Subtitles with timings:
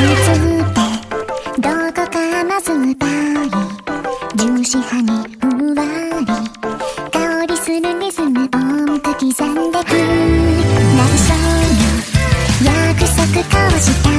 [0.00, 0.06] ど
[1.92, 3.50] こかまずっぱい
[4.34, 5.08] 重視派に
[5.38, 5.84] ふんわ
[6.20, 6.26] り
[7.10, 9.90] 香りするリズム音符刻んでく。
[10.96, 11.50] 内緒の
[12.64, 14.09] 約束交わした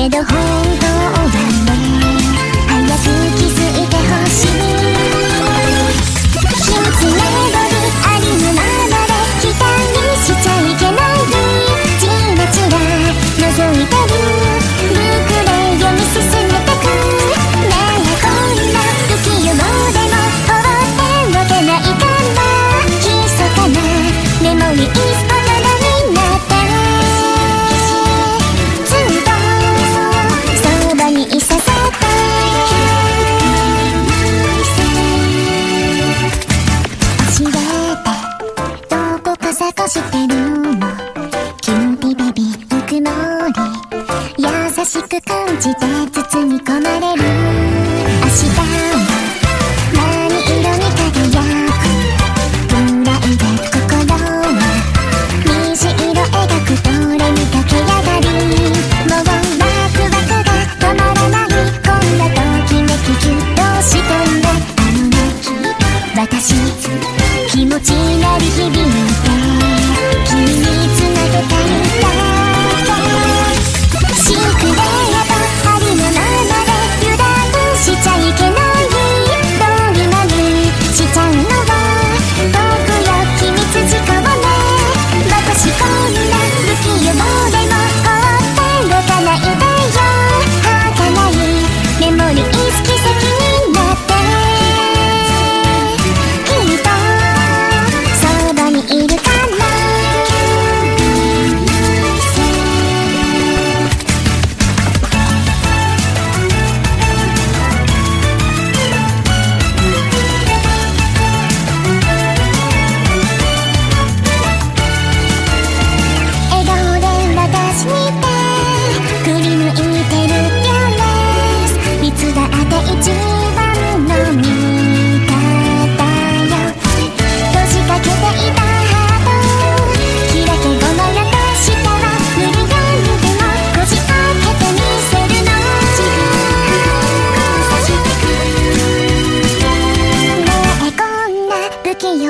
[0.00, 1.39] けど本当は
[46.06, 47.22] 包み込まれる
[48.22, 48.89] 明日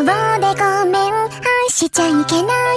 [0.03, 1.13] 秒でごめん。
[1.13, 1.31] 愛
[1.69, 2.70] しちゃいけない。